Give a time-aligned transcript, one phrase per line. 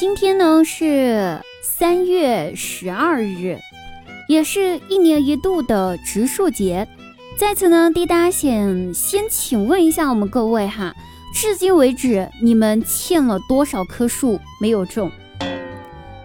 [0.00, 3.58] 今天呢是三月十二日，
[4.28, 6.88] 也是一年一度的植树节。
[7.36, 10.94] 在此呢，滴答想先请问一下我们各位哈，
[11.34, 15.12] 至今为止你们欠了多少棵树没有种？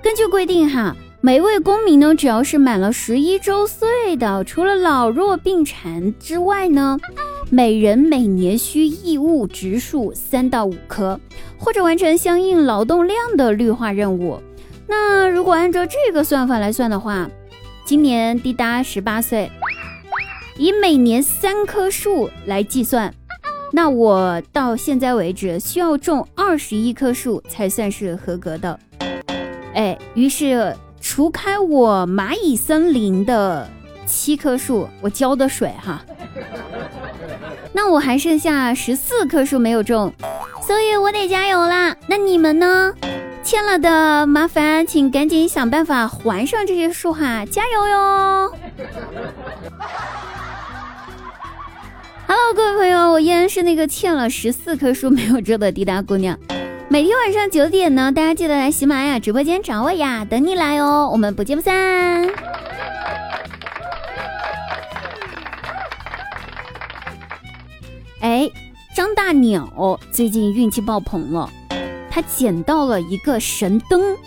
[0.02, 6.98] 根据规定哈，每位公民呢，只要是满了十一周岁的，除了老弱病残之外呢。
[7.52, 11.20] 每人每年需义务植树三到五棵，
[11.57, 14.41] 或者完成相应劳动量的绿化任务。
[14.88, 17.30] 那如果按照这个算法来算的话，
[17.86, 19.50] 今年滴答十八岁，
[20.58, 23.13] 以每年三棵树来计算，
[23.72, 28.80] 那我到现在为止需要种二十一棵树才算是合格的。
[29.75, 33.70] 哎，于是除开我蚂蚁森林的
[34.05, 36.03] 七棵树，我浇的水哈。
[37.76, 40.14] 那我还剩下十四棵树没有种，
[40.66, 41.94] 所以我得加油啦。
[42.08, 42.94] 那你们呢？
[43.44, 48.52] 欠了的麻烦请赶紧想办法还上这些树哈，加油哟
[52.28, 56.39] ！Hello，各位朋友，我依然是那个欠了十四棵树没有种的滴答姑娘。
[56.88, 62.55] 每天晚上九点呢，大家记得来喜马拉雅直播间找我呀，等你来哦，我们不见不散。
[68.26, 68.50] 哎，
[68.95, 71.48] 张大鸟最近运气爆棚了，
[72.09, 74.17] 他捡到了一个神灯。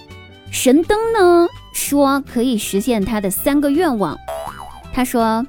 [0.52, 4.16] 神灯呢，说可以实现他的三个愿望。
[4.92, 5.44] 他说：“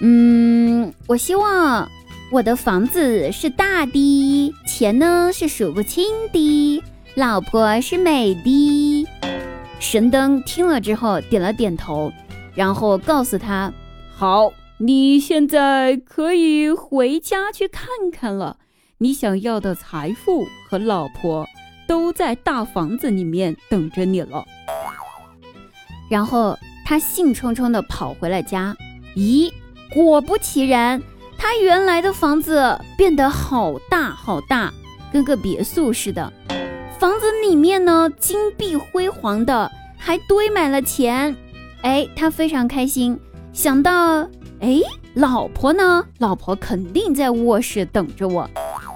[0.00, 1.86] 嗯，我希望
[2.32, 6.82] 我的房子是大的，钱呢是数不清的，
[7.16, 9.06] 老婆是美的。”
[9.78, 12.10] 神灯听了之后点了点头，
[12.54, 13.70] 然后告诉他
[14.16, 14.50] ：“好。”
[14.82, 18.56] 你现在可以回家去看看了，
[18.96, 21.46] 你想要的财富和老婆
[21.86, 24.42] 都在大房子里面等着你了。
[26.08, 28.74] 然后他兴冲冲地跑回了家，
[29.14, 29.52] 咦，
[29.94, 31.02] 果不其然，
[31.36, 34.72] 他原来的房子变得好大好大，
[35.12, 36.32] 跟个别墅似的。
[36.98, 41.36] 房子里面呢，金碧辉煌的，还堆满了钱。
[41.82, 43.20] 哎，他非常开心，
[43.52, 44.26] 想到。
[44.60, 44.78] 哎，
[45.14, 46.06] 老婆呢？
[46.18, 48.48] 老婆肯定在卧室等着我。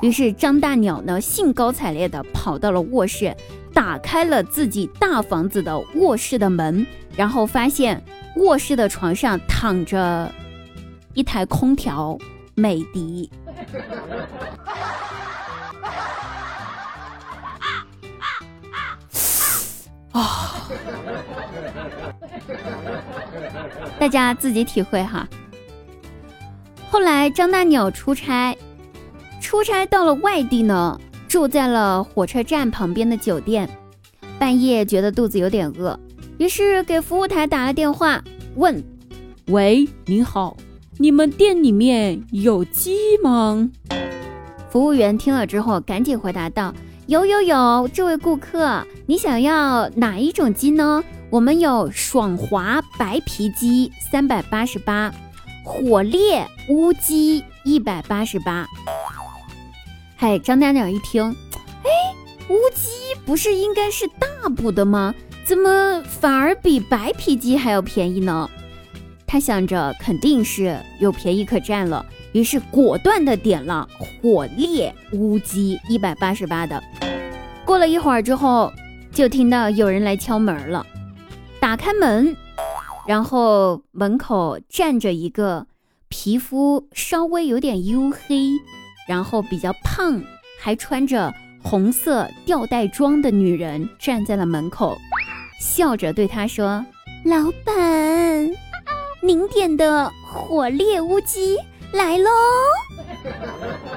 [0.02, 3.34] 于是张大鸟呢，兴高采烈地跑到了卧室，
[3.72, 6.86] 打开了自己大房子的卧室的门，
[7.16, 8.04] 然后发现
[8.36, 10.30] 卧室的床上躺着
[11.14, 12.18] 一台空调，
[12.54, 13.30] 美的。
[20.12, 20.68] 啊！
[23.98, 25.26] 大家自己体会哈。
[26.94, 28.56] 后来张大鸟出差，
[29.40, 30.96] 出差到了外地呢，
[31.26, 33.68] 住在了火车站旁边的酒店。
[34.38, 35.98] 半夜觉得肚子有点饿，
[36.38, 38.22] 于是给服务台打了电话，
[38.54, 38.80] 问
[39.50, 40.56] ：“喂，您好，
[40.96, 43.68] 你们店里面有鸡吗？”
[44.70, 46.72] 服务员听了之后，赶紧回答道
[47.08, 51.02] ：“有有有，这位顾客，你想要哪一种鸡呢？
[51.28, 55.12] 我们有爽滑白皮鸡，三百八十八。”
[55.64, 58.66] 火烈乌鸡一百八十八，
[60.14, 61.24] 嗨，张大鸟一听，
[61.82, 61.90] 哎，
[62.50, 65.14] 乌鸡不是应该是大补的吗？
[65.46, 68.48] 怎么反而比白皮鸡还要便宜呢？
[69.26, 76.80] 他想着肯定是有便宜可占了，于是果断的点了火烈乌鸡一百八十八的。
[77.64, 78.70] 过了一会儿之后，
[79.10, 80.86] 就听到有人来敲门了，
[81.58, 82.36] 打开门。
[83.06, 85.66] 然后门口站着一个
[86.08, 88.48] 皮肤稍微有点黝黑，
[89.06, 90.22] 然后比较胖，
[90.60, 91.32] 还穿着
[91.62, 94.96] 红色吊带装的女人站在了门口，
[95.60, 96.84] 笑着对他说
[97.26, 98.50] ：“老板，
[99.22, 101.58] 您点的火烈乌鸡
[101.92, 102.30] 来喽。”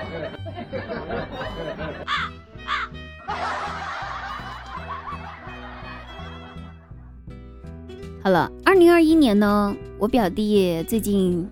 [8.23, 11.49] 好了，二零二一年呢，我表弟最近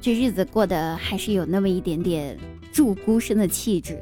[0.00, 2.38] 这日子过得还是有那么一点点
[2.72, 3.98] 祝孤生的气质。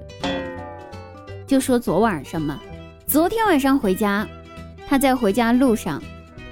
[1.47, 2.61] 就说昨晚上嘛，
[3.07, 4.29] 昨天晚上回家，
[4.87, 6.03] 他在回家路上，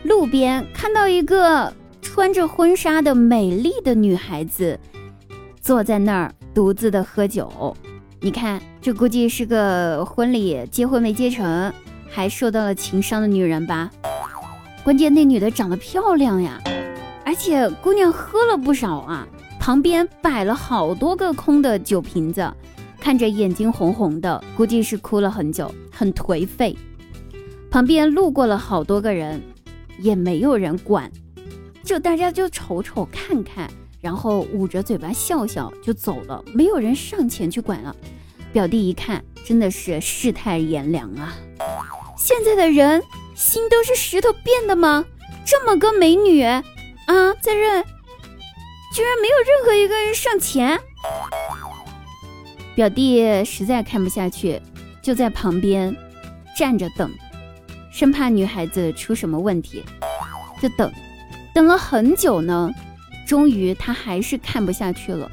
[0.05, 1.71] 路边看到一个
[2.01, 4.81] 穿着婚纱的美丽的女孩子
[5.61, 7.77] 坐在那儿独自的喝酒。
[8.23, 11.71] 你看，这估计是个婚礼结婚没结成，
[12.09, 13.91] 还受到了情伤的女人吧。
[14.83, 16.59] 关键那女的长得漂亮呀，
[17.25, 19.27] 而且姑娘喝了不少啊，
[19.59, 22.51] 旁边摆了好多个空的酒瓶子，
[22.99, 26.77] 看着眼睛红红的，估计是哭了很久，很颓废。
[27.71, 29.41] 旁边路过了好多个人，
[29.99, 31.13] 也没有人管，
[31.85, 37.95] 就大家就瞅瞅看看，然后捂着嘴巴笑笑就走了，没有人上前去管了。
[38.51, 41.37] 表弟一看，真的是世态炎凉啊！
[42.17, 43.01] 现在的人
[43.41, 45.07] 心都是石头变的吗？
[45.47, 46.63] 这么个美女啊，
[47.41, 47.83] 在这
[48.95, 50.79] 居然没有任何一个人上前。
[52.75, 54.61] 表弟实在看不下去，
[55.03, 55.97] 就在旁边
[56.55, 57.11] 站着等，
[57.91, 59.83] 生怕女孩子出什么问题，
[60.61, 60.93] 就等，
[61.55, 62.71] 等了很久呢。
[63.27, 65.31] 终于他还是看不下去了，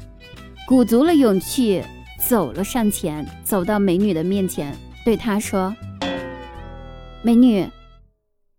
[0.66, 1.84] 鼓足了勇气
[2.26, 4.74] 走了上前，走到美女的面前，
[5.04, 5.74] 对她说
[7.22, 7.68] ：“美女，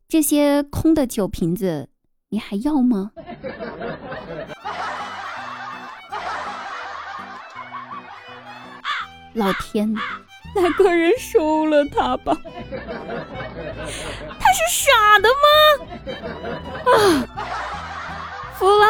[0.09, 1.87] 这些空的酒瓶子
[2.29, 3.11] 你还要吗？”
[9.35, 10.01] 老天呐，
[10.55, 12.35] 那个人收了他吧？
[14.39, 15.45] 他是傻的吗？
[16.91, 17.29] 啊，
[18.57, 18.85] 服了。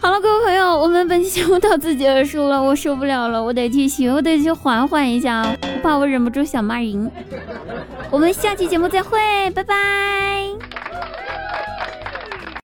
[0.00, 7.12] 好了，各位朋友，我们本期节目到此结束了，我受不了了，我得继续，我得去缓缓一下，我怕我忍不住想骂人。
[8.12, 9.18] 我们下期节目再会，
[9.52, 10.51] 拜拜。